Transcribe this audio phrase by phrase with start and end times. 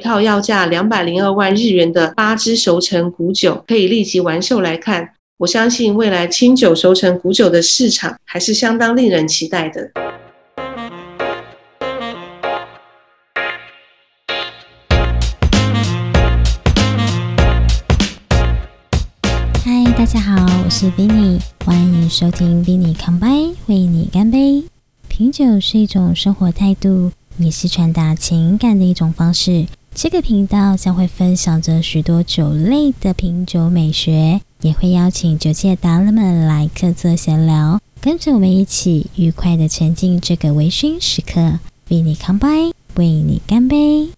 [0.00, 9.90] 一套要价两百零二万日元的八支熟成古酒可以立即完售来看，我相信未来清酒熟成古酒的市场还是相当令人期待的。
[19.62, 24.64] 嗨，大家好，我是 Vinny，欢迎收听 Vinny 康杯，为你干杯。
[25.08, 29.66] 品酒是一种生活态度，也是传达情感的一种方式。
[30.02, 41.58] 这个频道将会分享着许多酒类的品酒美学，也会邀请酒界达人们来客座闲聊，跟着我们一起愉快的沉浸这个微醺时刻。
[41.90, 44.08] 为你康杯，为你干杯。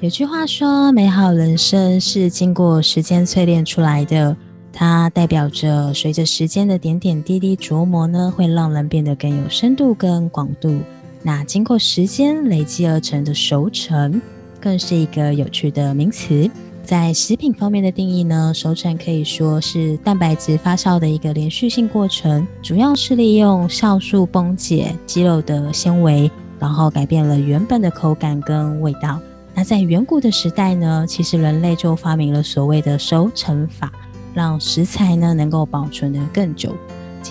[0.00, 4.36] 有句话说，美好人生是经过时间淬炼出来的。
[4.74, 10.82] 它代表着随着时间的点点滴滴琢磨呢，会让人变得更有深度跟广度。
[11.22, 14.20] 那经过时间累积而成的熟成，
[14.60, 16.50] 更是一个有趣的名词。
[16.82, 29.20] 在食品方面的定义呢，熟成可以说是蛋白质发酵的一个连续性过程，主要是利用酵素崩解肌肉的纤维，然后改变了原本的口感跟味道。
[29.54, 33.92] 那在远古的时代呢，其实人类就发明了所谓的熟成法。
[34.32, 36.72] 让食材呢能够保存的更久。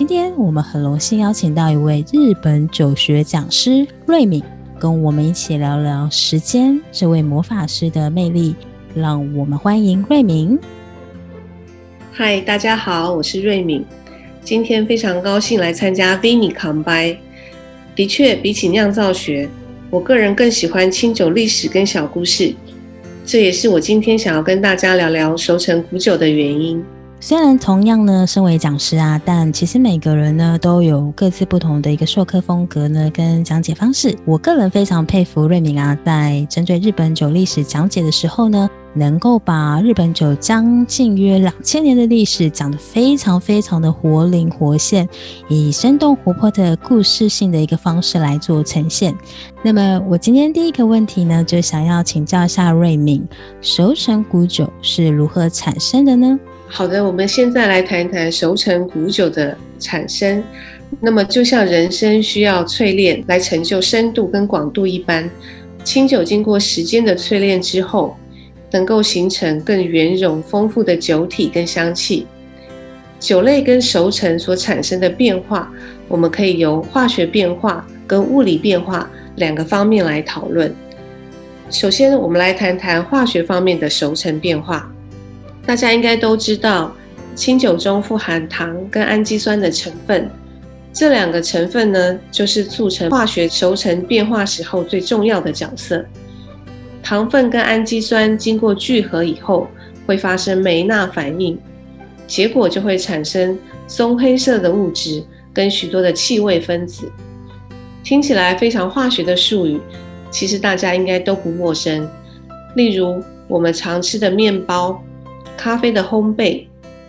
[0.00, 4.42] 今天我们很荣幸邀请到一位日本酒学讲师瑞敏，
[4.78, 8.56] 跟我们一起聊聊时间这位魔法师的魅力。
[8.94, 10.58] 让我们欢迎瑞敏。
[12.12, 13.84] 嗨，大家好，我是瑞敏。
[14.42, 17.14] 今天非常高兴来参加 Vinny 康拜。
[17.94, 19.50] 的确，比起酿造学，
[19.90, 22.54] 我个人更喜欢清酒历史跟小故事。
[23.26, 26.82] 这也是我今天想要跟大家聊聊熟成古酒的原因。
[27.22, 34.16] 虽然同样呢，身为讲师啊，但其实每个人呢都有各自不同的一个授课风格呢，跟讲解方式。
[34.24, 45.06] 我个人非常佩服瑞敏啊，在针对日本酒历史讲解的时候呢，能够把日本酒将近约两千年的历史讲得非常非常的活灵活现，
[45.50, 49.14] 以生动活泼的故事性的一个方式来做呈现。
[49.62, 53.22] 那么我今天第一个问题呢，就想要请教一下瑞敏，
[53.60, 56.40] 熟成古酒是如何产生的呢？
[56.72, 60.42] 好的，我们现在来谈谈熟成古酒的产生。
[61.00, 65.28] 那么，就像人生需要淬炼来成就深度跟广度一般，
[65.82, 68.16] 清酒经过时间的淬炼之后，
[68.70, 72.26] 能够形成更圆融丰富的酒体跟香气。
[73.18, 75.70] 酒类跟熟成所产生的变化，
[76.06, 80.72] 我们可以由化学变化跟物理变化两个方面来讨论。
[81.68, 84.89] 首先，我们来谈谈化学方面的熟成变化。
[85.70, 86.92] 大家应该都知道，
[87.36, 90.28] 清酒中富含糖跟氨基酸的成分，
[90.92, 96.04] 这两个成分呢，就是促成化学熟成变化时候最重要的角色。
[97.04, 99.68] 糖分跟氨基酸经过聚合以后，
[100.08, 101.56] 会发生梅纳反应，
[102.26, 103.56] 结果就会产生
[103.86, 105.22] 棕黑色的物质
[105.54, 107.08] 跟许多的气味分子。
[108.02, 109.80] 听起来非常化学的术语，
[110.32, 112.10] 其实大家应该都不陌生。
[112.74, 115.00] 例如我们常吃的面包。
[115.60, 116.64] 咖啡的烘焙、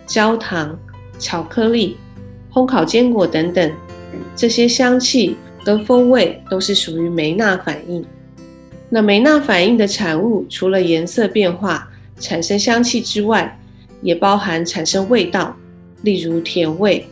[0.06, 0.78] 焦糖、
[1.18, 1.96] 巧克力、
[2.52, 3.72] 烘烤坚果等等，
[4.36, 8.04] 这些香气跟风味都是属于梅纳反应。
[8.90, 13.58] 那梅纳反应的产物，除了颜色变化产生香气之外，
[14.02, 15.56] 也包含产生味道，
[16.02, 17.06] 例如甜味。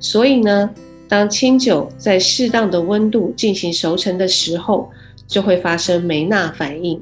[0.00, 0.70] 所以呢，
[1.06, 4.90] 当清酒在适当的温度进行熟成的时候，
[5.26, 6.98] 就会发生梅纳反应。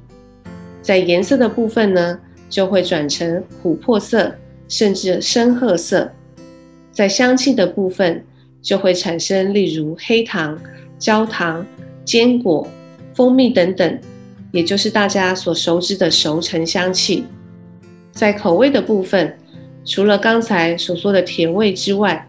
[0.83, 2.19] 在颜色的部分呢？
[2.55, 4.33] 就会转成琥珀色，
[4.69, 6.09] 甚至深褐色。
[6.93, 8.25] 在香气的部分，
[8.63, 10.57] 就会产生例如黑糖、
[10.97, 11.67] 焦糖、
[12.05, 12.65] 坚果、
[13.13, 13.99] 蜂蜜等等，
[14.53, 17.25] 也就是大家所熟知的熟成香气。
[18.13, 19.37] 在口味的部分，
[19.85, 22.25] 除了刚才所说的甜味之外，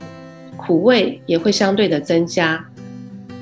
[0.57, 2.65] 苦味也会相对的增加。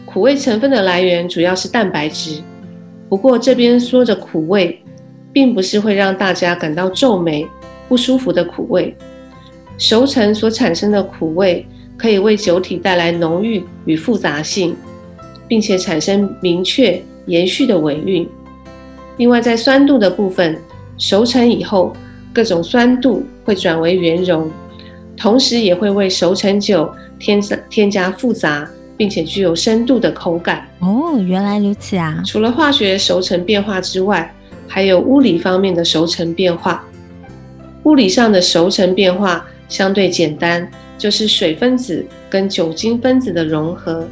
[0.06, 2.42] 苦味成分的来源主要是蛋白质，
[3.08, 4.83] 不过这边说着苦味。
[5.34, 7.46] 并不是会让大家感到皱眉、
[7.90, 8.96] 不舒服的苦味。
[9.78, 11.66] 熟成所产生的苦味，
[11.98, 14.76] 可以为酒体带来浓郁与复杂性，
[15.48, 18.30] 并且产生明确延续的尾韵。
[19.18, 20.58] 另外，在酸度的部分，
[20.98, 21.92] 熟成以后，
[22.32, 24.50] 各种酸度会转为圆融，
[25.18, 30.68] 同时也会为熟成酒添添加复杂并且具有深度的口感。
[30.80, 32.22] 哦，原来如此啊！
[32.24, 34.32] 除了化学熟成变化之外，
[34.74, 36.84] 还有物理方面的熟成变化，
[37.84, 40.68] 物理上的熟成变化相对简单，
[40.98, 44.08] 就是水分子跟酒精分子的融合。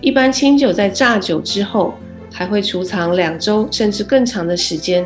[0.00, 1.94] 一般清酒在榨酒之后，
[2.32, 5.04] 还会储藏两周甚至更长的时间，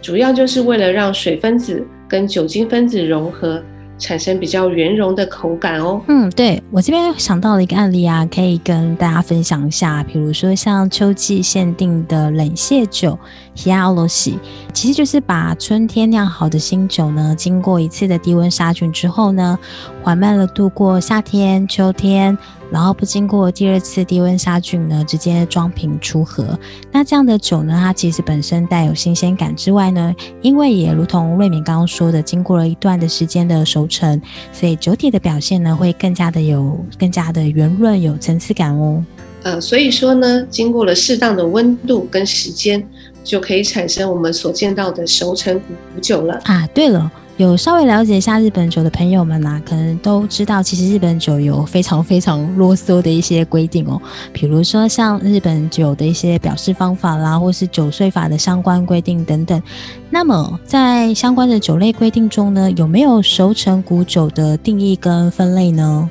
[0.00, 3.60] 主要就是为了让水分子跟酒精分子融合。
[4.02, 6.02] 产生比较圆融的口感哦。
[6.08, 10.02] 嗯，对我这边想到了一个案例啊，可以跟大家分享一下。
[10.02, 13.16] 比如说像秋季限定的冷泻酒
[13.54, 14.38] h i a l o s i
[14.74, 19.56] 其实就是把春天酿好的新酒呢，经过一次的低温杀菌之后呢，
[20.02, 22.36] 缓慢的度过夏天、秋天。
[22.72, 26.58] 然后不经过第二次低温杀菌呢，直接装瓶出盒。
[26.90, 34.20] 那这样的酒呢，它其实本身带有新鲜感之外呢，因为也如同瑞敏刚刚说的，经过了一段的时间的熟成，
[34.52, 39.04] 所以酒体的表现呢，会更加的有更加的圆润，有层次感哦。
[39.42, 42.82] 呃，所以说呢，经过了适当的温度跟时间，
[43.22, 45.60] 就可以产生我们所见到的熟成
[45.94, 46.66] 古酒了啊。
[46.68, 47.12] 对了。
[47.42, 54.00] 有稍微了解一下日本酒的朋友们呐，可能都知道，其实日本酒有非常非常啰嗦的一些规定哦。
[54.32, 59.60] 比如说像日本酒的一些表示方法啦，或是酒税法的相关规定等等。
[60.08, 66.08] 那么在相关的酒类规定中呢，有没有熟成古酒的定义跟分类呢？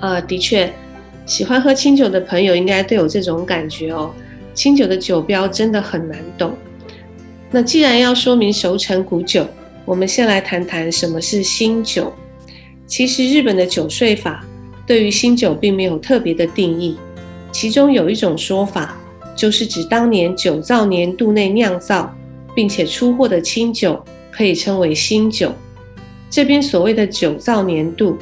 [0.00, 0.72] 呃，的确，
[1.24, 4.10] 喜欢喝清酒的朋友应该都有这种感觉哦。
[4.54, 6.52] 清酒的酒标真的很难懂。
[7.48, 9.46] 那既然要说明熟成古酒，
[9.88, 12.12] 我们先来谈谈什么是新酒。
[12.86, 14.44] 其实日本的酒税法
[14.86, 16.94] 对于新酒并没有特别的定义，
[17.50, 19.00] 其中有一种说法，
[19.34, 22.14] 就是指当年酒造年度内酿造
[22.54, 25.54] 并且出货的清酒可以称为新酒。
[26.28, 28.18] 这边所谓的酒造年度，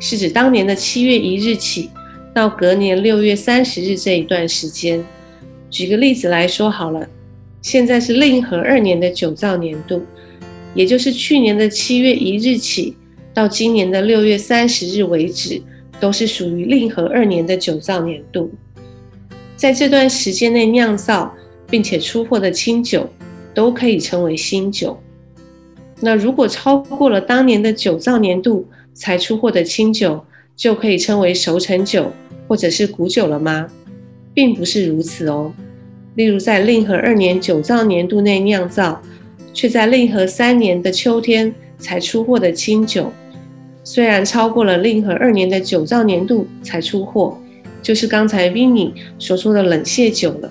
[0.00, 1.88] 是指当年的七月一日起
[2.34, 5.04] 到隔年六月三十日这一段时间。
[5.70, 7.08] 举个例子来说好了，
[7.62, 10.04] 现在是令和二年的酒造年度。
[10.76, 12.94] 也就是去年的七月一日起，
[13.32, 15.60] 到今年的六月三十日为止，
[15.98, 18.50] 都是属于令和二年的酒造年度。
[19.56, 21.34] 在这段时间内酿造
[21.70, 23.08] 并且出货的清酒，
[23.54, 25.00] 都可以称为新酒。
[26.00, 30.22] 那如果超过了当年的酒造年度才出货的清酒，
[30.54, 32.12] 就可以称为熟成酒
[32.46, 33.66] 或者是古酒了吗？
[34.34, 35.54] 并不是如此哦。
[36.16, 39.00] 例如在令和二年酒造年度内酿造。
[39.56, 43.10] 却在令和三年的秋天才出货的清酒，
[43.82, 47.38] 虽然超过了令和二年的酒造年度才出货，
[47.80, 50.50] 就是刚才 Vinny 所说的冷泻酒了。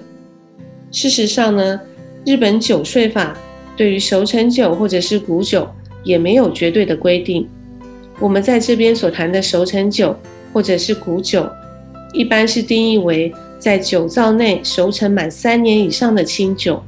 [0.92, 1.80] 事实上呢，
[2.25, 3.38] 日本酒税法
[3.78, 5.69] 对于熟成酒或者是古酒
[6.04, 7.48] 也没有绝对的规定。
[8.19, 10.18] 我们在这边所谈的熟成酒
[10.52, 11.48] 或者是古酒，
[12.16, 16.81] 一般是定义为在酒造内熟成满三年以上的清酒。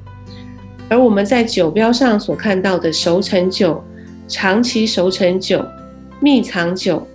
[0.89, 3.83] 而我们在酒标上所看到的熟成酒、
[4.25, 5.65] 长期熟成酒、
[6.21, 7.05] 秘藏酒，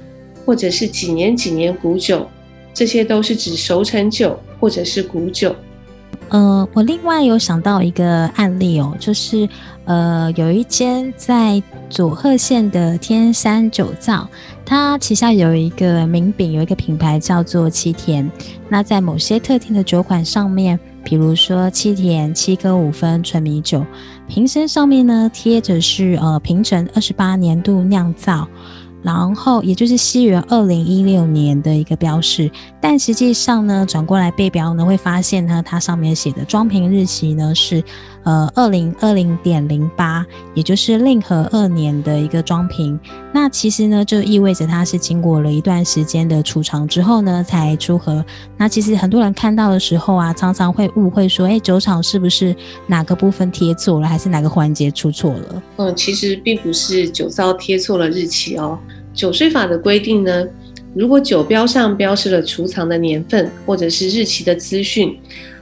[0.44, 2.28] 或者是几年几年古酒，
[2.74, 5.56] 这些都是指熟成酒或者是古酒。
[6.28, 9.48] 呃，我另外有想到一个案例哦，就是
[9.86, 14.28] 呃，有一间在佐贺县的天山酒造，
[14.66, 18.30] 它旗下有一个名饼，有一个品牌叫做七田。
[18.68, 20.78] 那在某些特定的酒款上面。
[21.04, 23.84] 比如说七田七哥五分纯米酒，
[24.28, 28.48] 瓶身上面呢贴着是呃平成二十八年度酿造。
[29.04, 32.48] 然后，也就是西元二零一六年的一个标示，
[32.82, 37.82] 但实际上呢，转过来背标呢，会发现呢，它上面写的装瓶日期呢是
[38.24, 42.98] 呃二零二零点零八，也就是令和二年的一个装瓶。
[43.32, 48.24] 那其实呢，就意味着它是经过了一段时间的储藏之后呢，才出盒。
[48.56, 52.54] 那其实很多人看到的时候啊，常常会误会说，哎，酒厂是不是
[52.88, 55.62] 哪个部分贴错了，还是哪个环节出错了？
[55.76, 58.76] 嗯，其实并不是酒糟贴错了日期哦。
[59.14, 60.44] 酒税法的规定呢，
[60.94, 65.18] 如果酒标上标示了储藏的年份或者是日期的资讯，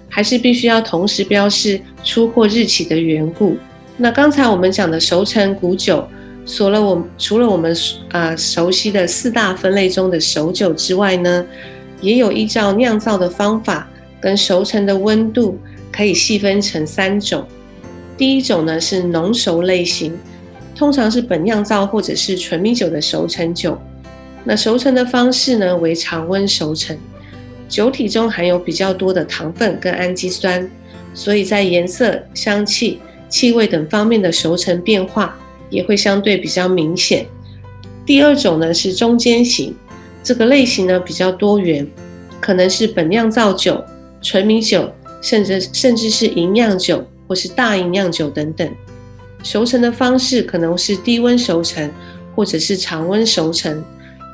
[0.08, 3.56] 还是必须要同时标示出货日期的缘故。
[3.96, 6.04] 那刚才我们讲的熟成古酒，
[6.44, 7.76] 除了我除了我们
[8.10, 11.46] 啊熟悉的四大分类中的熟酒之外呢，
[12.00, 13.88] 也有依照酿造的方法
[14.20, 15.56] 跟熟成的温度，
[15.92, 17.46] 可以细分成三种。
[18.16, 20.12] 第一种呢是浓熟类型。
[20.74, 23.78] 通常是本酿造或者是纯米酒的熟成酒，
[24.42, 26.96] 那熟成的方式呢为常温熟成，
[27.68, 30.68] 酒体中含有比较多的糖分跟氨基酸，
[31.14, 37.26] 所以在颜色、香气、气味等方面的熟成变化也会相对比较明显。
[38.06, 39.76] 第二种呢是中间型，
[40.22, 41.86] 这个类型呢比较多元，
[42.40, 43.84] 可能是本酿造酒、
[44.22, 48.68] 纯米酒，甚至甚至是银酿酒或是大银酿酒等等。
[49.42, 51.88] 熟成的方式可能是低温熟成，
[52.34, 53.84] 或者是常温熟成。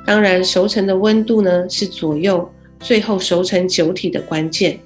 [0.07, 2.49] 当然，熟成的温度呢是左右
[2.79, 4.79] 最后熟成酒体的关键。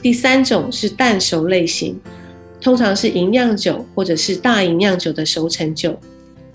[0.00, 2.00] 第三种是淡熟类型，
[2.58, 5.94] 通常是营养酒或者是大营养酒的熟成酒。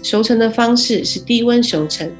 [0.02, 2.12] 熟成的方式是低温熟成，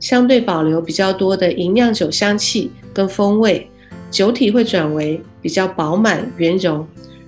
[0.00, 3.68] 相对保留比较多的营养酒香气跟风味，
[4.10, 6.84] 酒体会转为比较饱满圆融，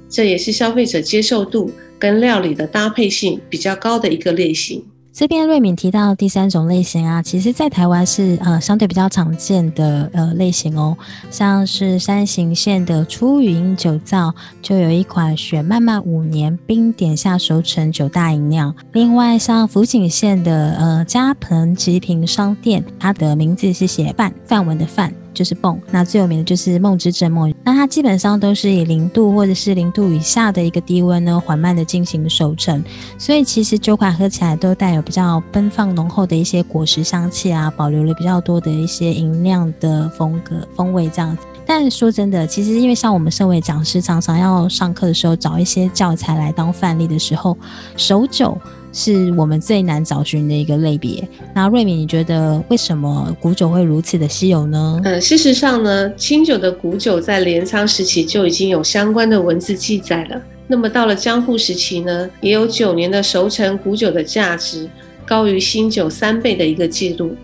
[0.09, 4.85] 这也是消费者接受度跟料理的搭配性比较高的一个类型。
[5.19, 10.95] 这边瑞敏提到第三种类型啊，其实在台湾是呃相对比较常见的呃类型哦，
[11.31, 25.11] 像是山形县的出云酒造就有一款雪漫漫五年冰点下熟成九大饮酿，另外像福井县的呃嘉鹏吉平商店，它的名字是写范范文的范。
[25.37, 32.83] 就是泵，那最有名的就是梦之镇梦，那它基本上都是以零度或者是零度以下的一个低温呢，缓慢的进行熟成，
[33.19, 41.43] 所以其实酒款喝起来都带有比较奔放浓厚的一些果实香气啊，保留了比较多的一些银酿的风格风味这样子。
[41.67, 47.59] 但说真的，其实因为像我们身为讲师，常常要上课的时候找一些教材来当范例的时候，
[47.97, 48.57] 熟酒。
[48.97, 51.23] 是我们最难找寻的一个类别。
[51.55, 54.99] 那瑞敏，你觉得为什么古酒会如此的稀有呢？
[55.05, 60.41] 嗯，事实上呢，清酒的古酒在镰仓时期就已经有相关的文字记载了。
[60.67, 64.89] 那么到了江户时期呢，也有九年的熟成古酒的价值
[65.27, 67.37] 高于新酒三倍的一个记录。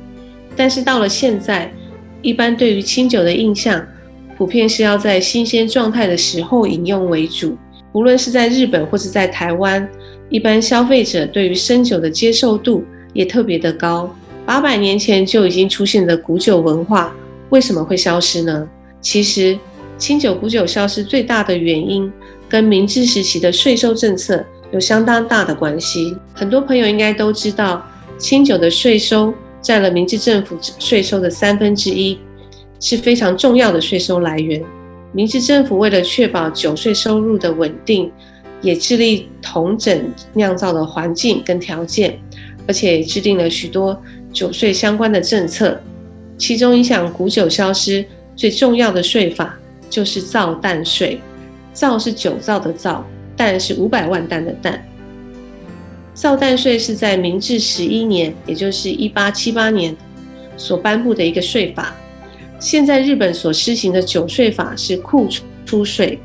[0.57, 1.71] 但是到了现在，
[2.23, 3.87] 一般对于清酒的印象，
[4.39, 7.59] 普遍是要在新鲜状态的时候饮用为主。
[7.93, 9.87] 无论是在日本或是在台湾。
[10.33, 14.11] 一般消费者对于生酒的接受度也特别的高。
[14.47, 17.15] 八百年前就已经出现的古酒文化，
[17.51, 18.67] 为什么会消失呢？
[19.03, 19.59] 其实，
[19.99, 22.11] 清酒古酒消失最大的原因，
[22.49, 26.17] 跟明治时期的税收政策有相当大的关系。
[26.33, 27.87] 很多朋友应该都知道，
[28.17, 32.19] 清酒的税收占了明治政府税收的三分之一，
[32.81, 34.65] 是非常重要的税收来源。
[35.13, 38.11] 明治政府为了确保酒税收入的稳定。
[38.63, 42.19] 也致力统整酿造的环境跟条件，
[42.67, 44.01] 而且制定了许多
[44.33, 45.79] 酒税相关的政策。
[46.39, 48.05] 其中影响古酒消失
[48.35, 49.59] 最重要的税法
[49.91, 51.21] 就是造蛋税。
[51.73, 53.05] 造是酒造的造，
[53.37, 54.87] 蛋是五百万担的蛋。
[56.15, 59.97] 造蛋税是在明治十一年，也就是一八七八年
[60.57, 61.95] 所颁布的一个税法。
[62.59, 65.27] 现在日本所施行的酒税法是库
[65.65, 66.19] 出税。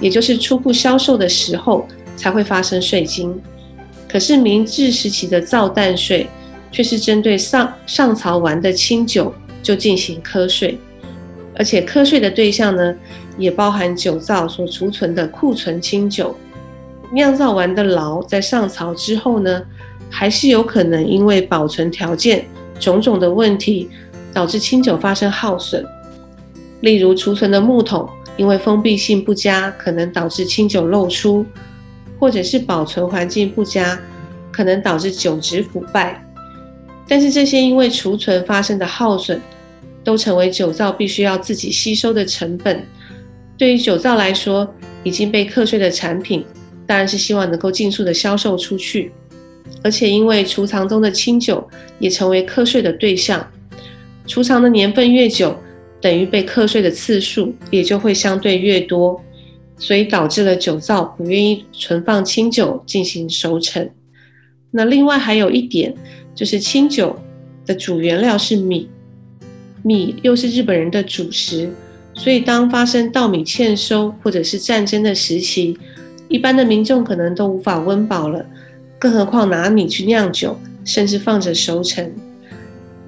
[0.00, 3.38] 也就是初步销售的时候才会发生税金，
[4.08, 6.26] 可是明治时期的造蛋税
[6.72, 10.78] 却是针对上上槽完的清酒就进行科税，
[11.54, 12.94] 而且科税的对象呢
[13.36, 16.34] 也包含酒造所储存的库存清酒，
[17.12, 19.62] 酿造完的醪在上槽之后呢，
[20.08, 22.46] 还是有可能因为保存条件
[22.78, 23.90] 种种的问题
[24.32, 25.84] 导致清酒发生耗损，
[26.80, 28.08] 例如储存的木桶。
[28.40, 31.44] 因为封闭性不佳，可能导致清酒漏出，
[32.18, 34.00] 或者是保存环境不佳，
[34.50, 36.24] 可能导致酒质腐败。
[37.06, 39.38] 但是这些因为储存发生的耗损，
[40.02, 42.82] 都成为酒造必须要自己吸收的成本。
[43.58, 46.42] 对于酒造来说，已经被课税的产品，
[46.86, 49.12] 当然是希望能够尽速的销售出去。
[49.82, 51.68] 而且因为储藏中的清酒
[51.98, 53.46] 也成为课税的对象，
[54.26, 55.54] 储藏的年份越久。
[56.00, 59.22] 等于被课税的次数也就会相对越多，
[59.76, 63.88] 所以导致了酒造不愿意存放清酒进行熟成。
[64.70, 65.94] 那另外还有一点，
[66.34, 67.18] 就是清酒
[67.66, 68.88] 的主原料是米，
[69.82, 71.70] 米又是日本人的主食，
[72.14, 75.76] 所以当发生稻米欠收或者是战争的时期，
[76.28, 78.46] 一般的民众可能都无法温饱了，
[78.98, 82.10] 更何况拿米去酿酒，甚至放着熟成。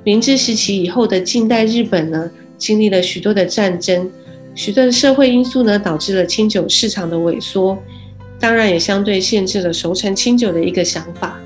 [0.04, 2.30] 明治时期以后的近代日本呢？
[2.62, 4.08] 经历了许多的战争，
[4.54, 7.76] 许多的社会因素呢，导致了清酒市场的萎缩，
[8.38, 11.36] 当然也相对限制了熟成清酒的一个想法。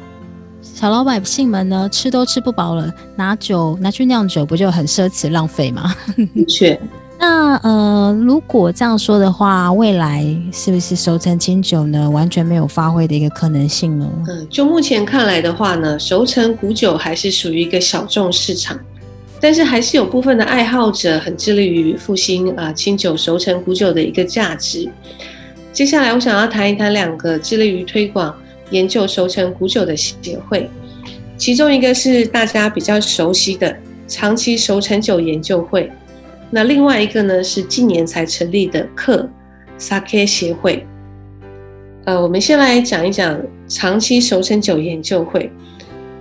[0.61, 5.95] 小老百姓们呢，吃都吃不饱了，拿酒拿去酿酒，不就很奢侈浪费吗？
[6.35, 6.79] 的确。
[7.19, 14.07] 那呃，如果这样说的话，未来是不是熟成清酒呢，完全没有发挥的一个可能性呢？
[14.29, 18.79] 嗯，就目前看来的话呢，熟成古酒还是属于一个小众市场。
[19.41, 24.89] 但是还是有部分的爱好者很致力于复兴啊清酒熟成古酒的一个价值。
[25.73, 28.35] 接下来我想要谈一谈两个致力于推广
[28.71, 30.69] 研究熟成古酒的协会，
[31.37, 33.77] 其中一个是大家比较熟悉的
[34.09, 35.93] 长期熟成酒研究会，
[36.51, 39.29] 那另外一个呢是近年才成立的克
[39.79, 40.87] Sake 协会。
[42.07, 43.39] 呃，我们先来讲一讲
[43.69, 45.53] 长期熟成酒研究会。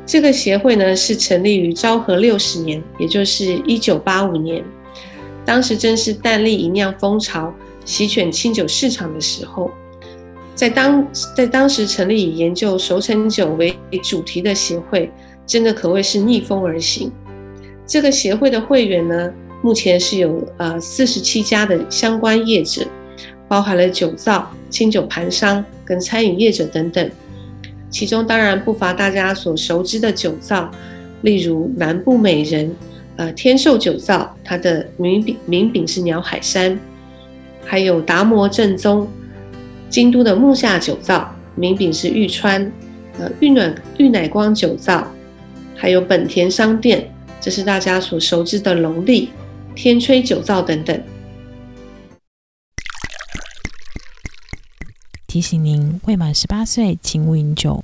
[0.06, 4.64] 这个协会呢是成立于昭和六十年，也就是一九八五年。
[5.44, 7.54] 当时正是淡丽一酿风潮
[7.86, 9.72] 席卷清酒市场的时候，
[10.54, 15.12] 在当在当时成立以研究熟成酒为主题的协会，
[15.46, 17.12] 真的可谓是逆风而行。
[17.88, 19.32] 这个协会的会员呢，
[19.62, 22.86] 目前是有呃四十七家的相关业者，
[23.48, 27.10] 包含了酒造、清酒盘商跟餐饮业者等等。
[27.96, 30.70] 其中当然不乏大家所熟知的酒造，
[31.22, 32.70] 例如南部美人，
[33.16, 36.78] 呃天寿酒造，它的名名名饼是鸟海山；
[37.64, 39.08] 还有达摩正宗，
[39.90, 42.70] 京都的木下酒造，名饼是玉川；
[43.18, 45.08] 呃玉暖玉乃光酒造，
[45.74, 47.10] 还有本田商店，
[47.40, 49.30] 这是大家所熟知的龙利、
[49.74, 51.02] 天吹酒造等等。
[55.36, 57.84] 提醒您，未满十八岁请勿饮酒。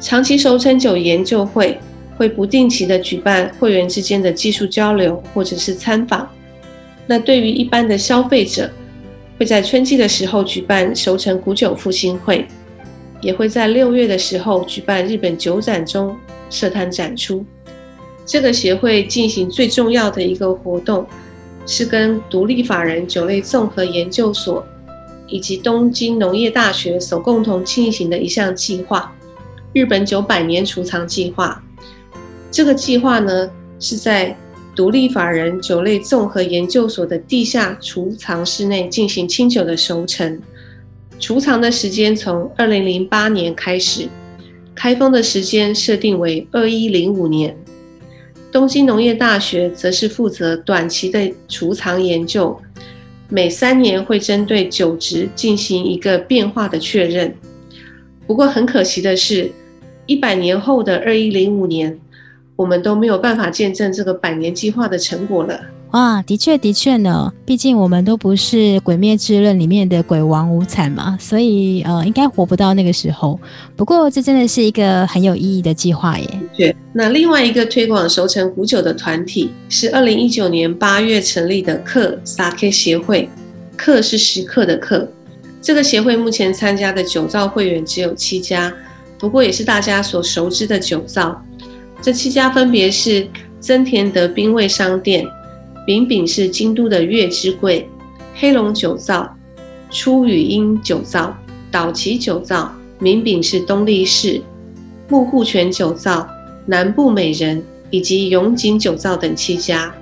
[0.00, 1.78] 长期熟成酒研究会
[2.16, 6.28] 会不定期的举办会员之间的技术交流或者是参访。
[7.06, 8.68] 那对于一般的消费者，
[9.38, 12.44] 会在春季的时候举办熟成古酒复兴会，
[13.20, 16.16] 也会在六月的时候举办日本酒展中
[16.50, 17.46] 设摊展出。
[18.26, 21.06] 这个协会进行最重要的一个活动，
[21.64, 24.66] 是跟独立法人酒类综合研究所。
[25.30, 29.14] 以及东京农业大学所共同进行的一项计划——
[29.72, 31.62] 日本九百年储藏计划。
[32.50, 34.36] 这个计划呢，是在
[34.74, 40.40] 独立法人酒类综合研究所的地下储藏室内进行清酒的熟成。
[41.18, 44.08] 储藏的时间从二零零八年开始，
[44.74, 47.56] 开封的时间设定为二一零五年。
[48.50, 52.60] 东京农业大学则是负责短期的储藏研究。
[53.30, 57.32] 每三年会针对九职进行一个变化的确认。
[58.26, 59.50] 不过很可惜的是，
[60.06, 61.98] 一百年后的二一零五年，
[62.56, 65.60] 我们都没有办法见证这个百年计划的成果了。
[65.92, 73.38] 哇，的确的确呢，毕竟我们都不是《鬼灭之刃》里面的鬼王无惨嘛，所以呃，应该活不到那个时候。
[73.74, 76.40] 不过这真的是一个很有意义的计划耶。
[76.56, 83.28] 对，那另外一个推广熟成古酒的团体是二零一九年八月成立的克 Sake 协会，
[83.76, 85.08] 克是时刻的克。
[85.60, 88.72] 这个协会目前参加的酒造会员只有七家，
[89.18, 91.42] 不过也是大家所熟知的酒造。
[92.00, 93.26] 这七家分别是
[93.58, 95.26] 增田德兵卫商店。
[95.86, 97.88] 饼饼是京都的月之贵，
[98.34, 99.34] 黑龙酒造、
[99.90, 101.36] 出羽鹰酒造、
[101.70, 104.40] 岛崎酒造，名饼是东力市、
[105.08, 106.28] 木户泉酒造、
[106.66, 109.92] 南部美人以及永景酒造等七家。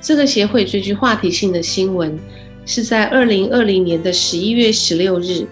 [0.00, 2.18] 这个协会最具话题性的新闻，
[2.64, 5.46] 是在二零二零年的十一月十六日，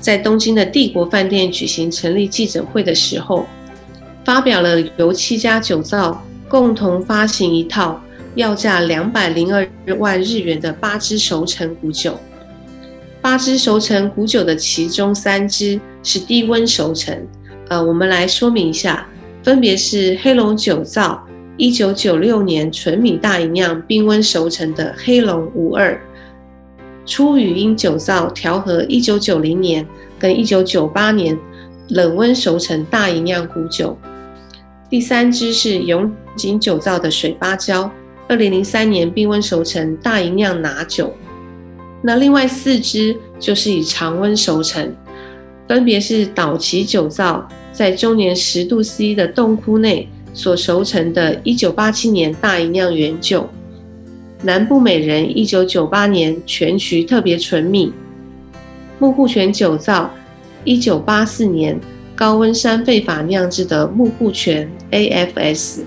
[0.00, 3.46] 在东京的帝国饭店举行成立记者会的时候，
[4.24, 8.02] 发表了由七家酒造共同发行一套。
[8.40, 12.18] 要价两百零二万日元的八支熟成古酒，
[13.20, 17.14] 八支熟成古酒的其中三支是低温熟成。
[17.68, 19.06] 呃，我们来说明一下，
[19.42, 21.22] 分别是黑龙酒造
[21.58, 26.00] 一九九六年纯米大吟酿冰温熟成的黑龙五二，
[27.04, 29.86] 初雨音酒造调和一九九零年
[30.18, 31.38] 跟一九九八年
[31.90, 33.98] 冷温熟成大吟酿古酒。
[34.88, 37.90] 第三支是永井酒造的水芭蕉。
[38.30, 41.12] 二零零三年冰温熟成大吟酿拿酒，
[42.00, 44.94] 那另外四支就是以常温熟成，
[45.66, 53.50] 分别是岛崎酒造在中年十度 C 的洞窟内所熟成的1987年大吟酿原酒，
[54.44, 57.92] 南部美人1998年全曲特别纯米，
[59.00, 60.08] 木户泉酒造
[60.66, 61.80] 1984年
[62.14, 65.80] 高温山沸法酿制的木户泉 AFS，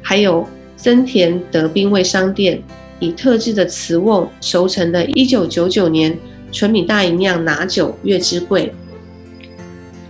[0.00, 0.46] 还有。
[0.82, 2.60] 增田德兵卫商店
[2.98, 6.18] 以特制的瓷瓮熟成的1999年
[6.50, 8.74] 纯米大吟酿拿酒月之贵。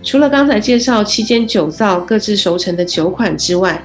[0.01, 3.83] 除了刚才介绍七间酒造各自熟成的酒款之外，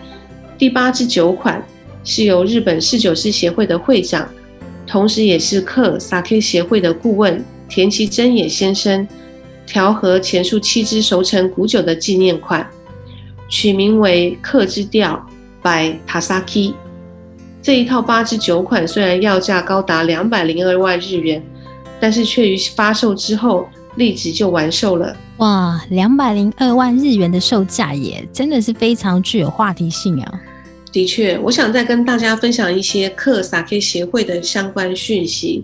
[0.56, 1.62] 第八支酒款
[2.04, 4.26] 是由日本侍酒师协会的会长，
[4.86, 9.06] 同时也是克 Sake 协会的顾问田崎真也先生
[9.66, 12.66] 调和前述七支熟成古酒的纪念款，
[13.50, 15.22] 取名为克之调。
[15.62, 16.74] By Tasaki
[17.62, 21.42] 这一套八至九款虽然要价高达两百零二万日元，
[22.00, 25.14] 但是却于发售之后立即就完售了。
[25.38, 30.40] 哇，两百零二万日元的售价也真的是非常具有话题性啊！
[30.90, 35.62] 的确，我想再跟大家分享一些克萨 K 协会的相关讯息。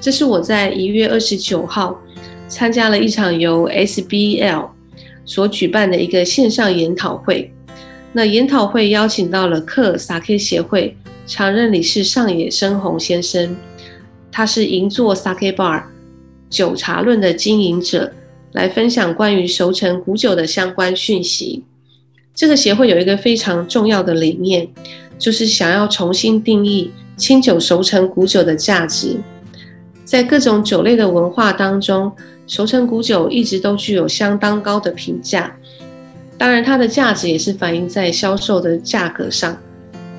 [0.00, 2.00] 这是我在一月二十九号
[2.48, 4.68] 参加了一场由 SBL
[5.24, 7.53] 所举办的一个线上研讨会。
[8.16, 10.96] 那研讨会邀请到了克萨 K 协会
[11.26, 13.56] 常任理事上野生宏先生，
[14.30, 15.82] 他是银座 Sake Bar
[16.48, 18.12] 酒茶论的经营者，
[18.52, 21.64] 来分享关于熟成古酒的相关讯息。
[22.32, 24.68] 这个协会有一个非常重要的理念，
[25.18, 29.16] 就是想要重新定义清酒熟成古酒的价值。
[30.04, 32.12] 在各种酒类的文化当中，
[32.46, 35.56] 熟成古酒一直都具有相当高的评价。
[36.36, 39.56] 当然，它的价值也是反映在销售的价格上。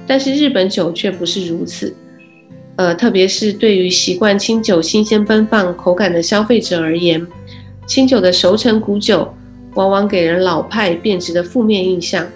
[0.08, 1.94] 但是日本酒却不是如此。
[2.78, 7.26] 呃，特别是对于习惯清酒新鲜奔放口感的消费者而言，
[7.88, 9.34] 清酒的熟成古酒
[9.76, 12.28] 往往给人老派变质的负面印象。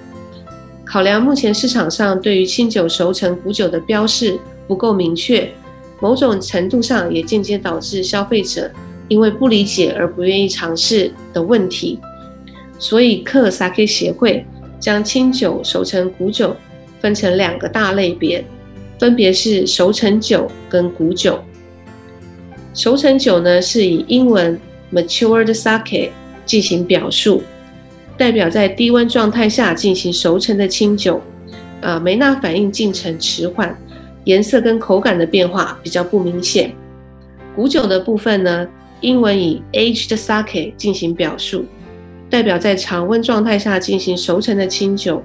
[0.85, 5.51] 考量目前市场上对于清酒熟成古酒的标示不够明确，
[5.99, 8.71] 某种程度上也间接导致消费者
[9.07, 11.99] 因为不理解而不愿意尝试的问题。
[12.79, 14.43] 所以，克萨 K 协会
[14.79, 16.55] 将清酒熟成古酒
[16.99, 18.43] 分成两个大类别。
[18.97, 21.41] 分别是熟成酒跟古酒。
[22.73, 24.59] 熟成酒呢，是以英文
[24.93, 26.09] matured sake
[26.45, 27.41] 进行表述，
[28.17, 31.21] 代表在低温状态下进行熟成的清酒。
[31.79, 33.73] 呃，梅纳反应进程迟缓，
[34.25, 36.75] 颜色跟口感的变化比较不明显。
[37.55, 38.67] 古酒的部分呢，
[38.99, 41.63] 英文以 aged sake 进行表述，
[42.29, 45.23] 代表在常温状态下进行熟成的清酒，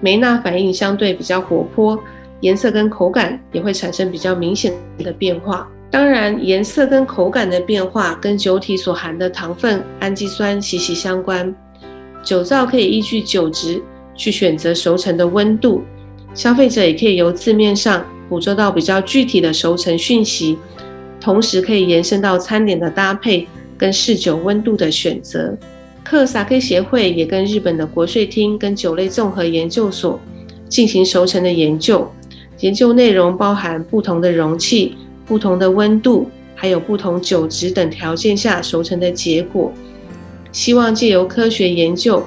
[0.00, 1.98] 梅纳反应相对比较活泼。
[2.40, 5.68] 颜色跟口感也会产生比较明显的变化。
[5.90, 11.52] 当然，颜色跟口感的变化跟酒体所含的糖分、氨基酸息息相关。
[12.22, 13.82] 酒造可以依据酒质
[14.14, 15.82] 去选择熟成的温度，
[16.32, 20.56] 消费者也可以由字面上捕捉到比较具体的熟成讯息，
[21.20, 25.58] 同时可以延伸到餐点的搭配跟试酒温度的选择。
[26.10, 30.18] 克萨克协会也跟日本的国税厅跟酒类综合研究所
[30.66, 32.10] 进行熟成的研究。
[32.60, 39.70] 研究内容包含不同的容器、不同的温度，还有不同酒质等条件下熟成的结果。
[40.50, 42.24] 希望借由科学研究，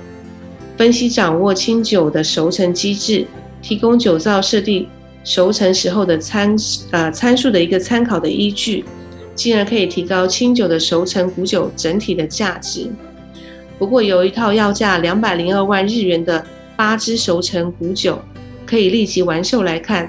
[0.78, 3.26] 分析掌握清酒的熟成机制，
[3.63, 4.88] 提供酒造设定
[5.24, 6.56] 熟成时候的参
[6.91, 8.86] 呃参数的一个参考的依据，
[9.34, 12.88] 进而可以提高清酒的熟成古酒整体的价值。
[13.82, 18.15] 不过，有一套要价两百零二万日元的八支熟成古酒，
[18.63, 20.08] 可以立即完售来看。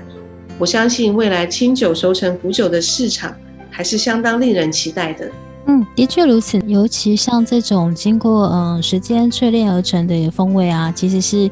[0.58, 3.34] 我相信未来清酒熟成古酒的市场
[3.70, 5.26] 还是相当令人期待的。
[5.64, 6.60] 嗯，的确如此。
[6.66, 11.50] 尤其像这种经过嗯时间淬炼而成的风味啊，其实是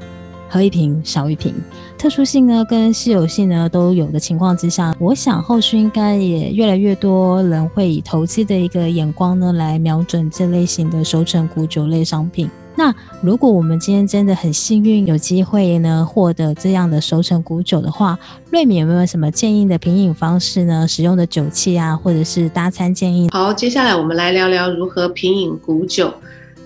[0.50, 1.54] 喝一瓶少一瓶，
[1.96, 12.50] 特殊性呢跟稀有性呢都有的情况之下，我想后续应该也越来越多人会以投资的一个眼光呢来瞄准这类型的熟成古酒类商品。
[12.76, 18.18] 那如果我们今天真的很幸运，有机会呢获得这样的熟成古酒的话，
[18.50, 20.88] 瑞敏有没有什么建议的品饮方式呢？
[20.88, 23.28] 使用的酒器啊，或者是搭餐建议？
[23.30, 26.12] 好，接下来我们来聊聊如何品饮古酒。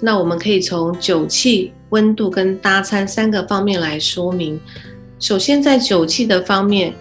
[0.05, 4.61] 那我们可以从酒器、温度跟搭餐三个方面来说明。
[5.19, 6.93] 首先，在酒器的方面，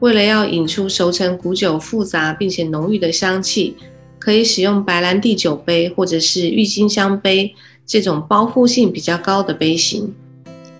[0.00, 3.76] 为了要引出熟成古酒复杂并且浓郁的香气，
[4.18, 7.54] 可以使用白兰地酒杯或者是郁金香杯。
[7.84, 10.14] 这种包覆性比较高的杯型，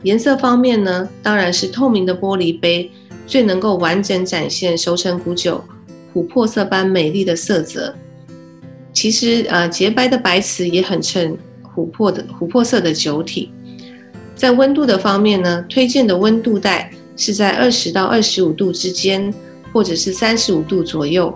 [0.04, 2.90] 颜色方面呢，当然是透明的玻璃杯
[3.26, 5.62] 最能够完整展现熟成古酒
[6.14, 7.94] 琥珀色般美丽的色泽。
[8.94, 11.36] 其实，呃，洁白的白瓷也很衬
[11.78, 13.50] 琥珀的琥珀色的酒体。
[14.34, 19.32] 在温度的方面呢，推荐的温度带是在二十到二十五度之间，
[19.72, 21.32] 或者是三十五度左右。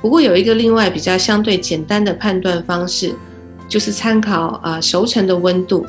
[0.00, 3.14] 不过有一个另外比较相对简单的判断方式。
[3.68, 5.86] 就是参考啊熟成的温度，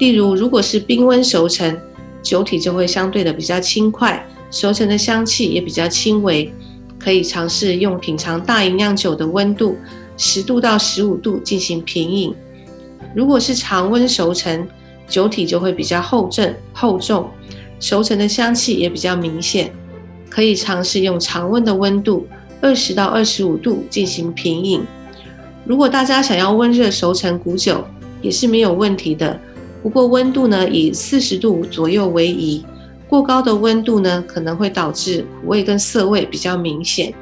[0.00, 1.78] 例如如果是冰温熟成，
[2.20, 6.52] 酒体就会相对的比较轻快，熟成的香气也比较轻微，
[6.98, 9.76] 可以尝试用品尝大吟酿酒的温度
[10.16, 12.34] 十度到十五度进行品饮。
[13.16, 14.68] 如果是常温熟成，
[15.08, 17.26] 酒体就会比较厚正厚重，
[17.80, 19.72] 熟成的香气也比较明显，
[20.28, 22.26] 可以尝试用常温的温度
[22.60, 24.82] 二十到二十五度进行品饮。
[25.64, 27.82] 如果大家想要温热熟成古酒，
[28.20, 29.40] 也是没有问题的。
[29.82, 32.66] 不过温度呢，以四十度左右为宜。
[33.08, 37.14] 过高的温度呢，可能会导致苦味跟涩味比较明显。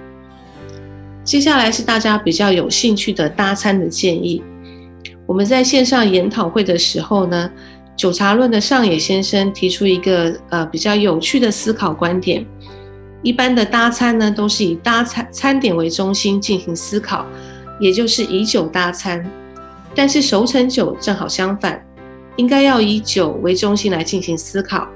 [1.22, 4.42] 接下来是大家比较有兴趣的搭餐的建议。
[5.26, 7.50] 我们在线上研讨会的时候呢，
[7.96, 12.46] 酒茶论的上野先生提出一个呃比较有趣的思考观点。
[13.22, 17.26] 一般的搭餐呢，都是以搭餐餐点为中心进行思考。
[17.80, 19.28] 也就是以酒搭餐，
[19.96, 21.84] 但是熟成酒正好相反，
[22.37, 24.87] 应该要以酒为中心来进行思考，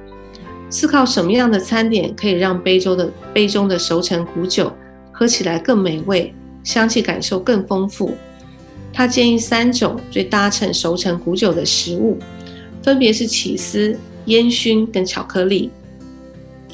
[0.71, 4.73] 思考什么样的餐点可以让杯中的杯中的熟成古酒
[5.11, 8.15] 喝起来更美味，香气感受更丰富。
[8.93, 12.19] 他建议三种最搭乘熟成古酒的食物，
[12.83, 13.97] 分别是起司、
[14.27, 15.71] 烟熏跟巧克力。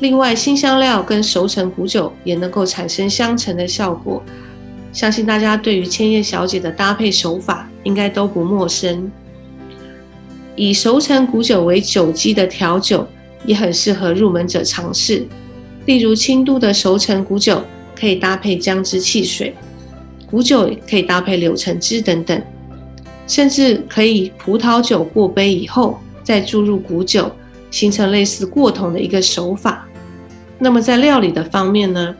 [0.01, 4.23] 另外，新香料跟熟成古酒也能够产生相乘的效果。
[4.93, 9.11] 相信大家对于千叶小姐的搭配手法应该都不陌生。
[10.57, 13.07] 以熟成古酒为酒基的调酒
[13.45, 15.27] 也很适合入门者尝试，
[15.87, 17.63] 例如轻度的熟成古酒
[17.99, 19.55] 可以搭配姜汁汽水，
[20.35, 22.43] 古酒可以搭配柳橙汁等等，
[23.25, 27.31] 甚至可以葡萄酒过杯以后再注入古酒，
[27.71, 29.87] 形成类似过桶的一个手法。
[30.59, 32.13] 那么在料理的方面呢？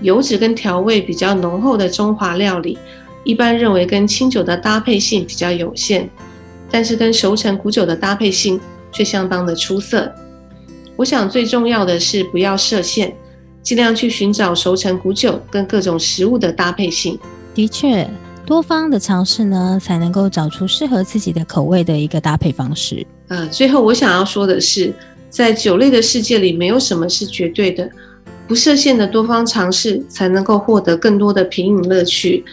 [0.00, 2.76] 油脂跟调味比较浓厚的中华料理，
[3.22, 6.10] 一般认为跟清酒的搭配性比较有限，
[6.68, 10.12] 但是跟熟成古酒的搭配性却相当的出色。
[10.96, 13.14] 我想最重要的是不要设限，
[13.62, 17.16] 尽量去寻找熟成古酒跟各种食物的搭配性。
[17.54, 18.08] 的确，
[18.46, 23.06] 多方的尝试呢，才能够找出适合自己的口味的一个搭配方式。
[23.28, 24.92] 呃，最后我想要说的是，
[25.28, 27.88] 在酒类的世界里，没有什么是绝对的。
[28.48, 32.44] 不设限的多方尝试，才能够获得更多的品饮乐趣。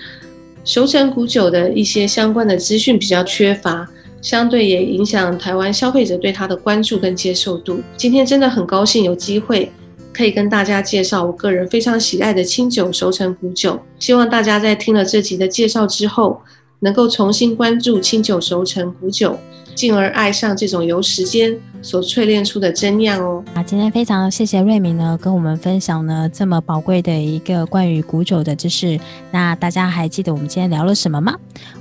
[0.64, 3.88] 熟成古酒的一些相关的资讯比较缺乏，
[4.22, 7.82] 相对也影响台湾消费者对它的关注跟接受度。
[7.98, 9.72] 今天真的很高兴有机会
[10.14, 13.80] 可以跟大家介绍我个人非常喜爱的清酒熟成古酒。
[14.00, 16.42] 希望大家在听了这集的介绍之后，
[16.80, 19.38] 能够重新关注清酒熟成古酒。
[19.80, 23.42] 进而爱上这种由时间所淬炼出的真酿哦。
[23.54, 29.00] 啊，今天非常谢谢瑞敏呢，跟我们分享呢这么宝贵的一个关于古酒的知识。
[29.32, 31.34] 那大家还记得我们今天聊了什么吗？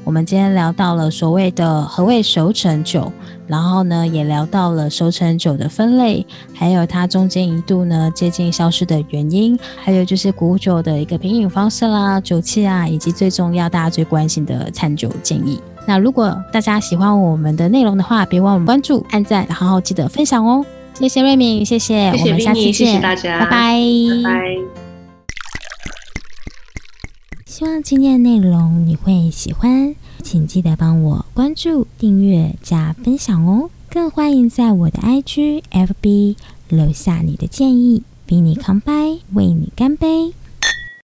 [0.05, 3.11] 我们今天聊到了所谓的何谓熟成酒，
[3.49, 15.61] 然后呢也聊到了熟成酒的分类，还有它中间一度呢接近消失的原因，还有就是古酒的一个品饮方式啦、酒器啊，以及最重要大家最关心的餐酒建议。
[15.89, 20.63] 那如果大家喜欢我们的内容的话，别忘了关注、按赞，然后记得分享哦。
[20.93, 23.81] 谢谢瑞敏，谢谢，我们下次见，谢谢大家，拜拜，
[24.23, 24.41] 拜拜。
[27.47, 33.71] 希望今天的内容你会喜欢，请记得帮我关注、订阅、加分享哦。
[33.89, 36.37] 更欢迎在我的 IG、FB
[36.69, 40.35] 留下你的建议，比你抗杯，为你干杯。